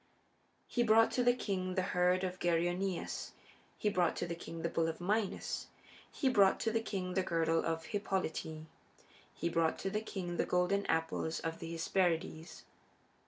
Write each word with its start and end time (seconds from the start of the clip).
He 0.67 0.81
brought 0.81 1.11
to 1.11 1.23
the 1.23 1.35
king 1.35 1.75
the 1.75 1.83
herd 1.83 2.23
of 2.23 2.39
Geryoneus; 2.39 3.33
he 3.77 3.87
brought 3.89 4.15
to 4.15 4.25
the 4.25 4.33
king 4.33 4.63
the 4.63 4.69
bull 4.69 4.87
of 4.87 4.99
Minos; 4.99 5.67
he 6.11 6.27
brought 6.27 6.59
to 6.61 6.71
the 6.71 6.81
king 6.81 7.13
the 7.13 7.21
girdle 7.21 7.63
of 7.63 7.85
Hippolyte; 7.85 8.63
he 9.35 9.47
brought 9.47 9.77
to 9.77 9.91
the 9.91 10.01
king 10.01 10.37
the 10.37 10.45
golden 10.47 10.87
apples 10.87 11.39
of 11.41 11.59
the 11.59 11.71
Hesperides. 11.73 12.63